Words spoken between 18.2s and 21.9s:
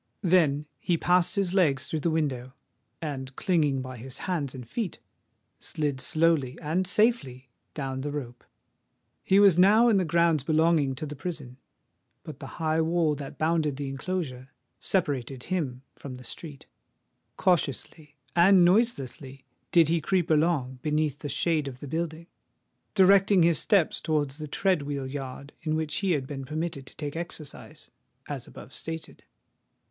and noiselessly did he creep along, beneath the shade of the